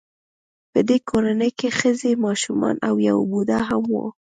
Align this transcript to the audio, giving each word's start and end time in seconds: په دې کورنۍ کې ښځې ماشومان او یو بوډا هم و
په 0.71 0.79
دې 0.87 0.97
کورنۍ 1.09 1.51
کې 1.59 1.69
ښځې 1.79 2.11
ماشومان 2.25 2.75
او 2.87 2.95
یو 3.09 3.17
بوډا 3.29 3.59
هم 3.69 3.83
و 3.91 3.95